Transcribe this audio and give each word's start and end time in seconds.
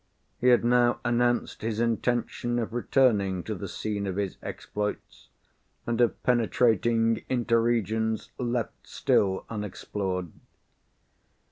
He 0.39 0.47
had 0.47 0.65
now 0.65 0.99
announced 1.05 1.61
his 1.61 1.79
intention 1.79 2.57
of 2.57 2.73
returning 2.73 3.43
to 3.43 3.53
the 3.53 3.67
scene 3.67 4.07
of 4.07 4.15
his 4.15 4.35
exploits, 4.41 5.27
and 5.85 6.01
of 6.01 6.23
penetrating 6.23 7.23
into 7.29 7.59
regions 7.59 8.31
left 8.39 8.73
still 8.87 9.45
unexplored. 9.47 10.31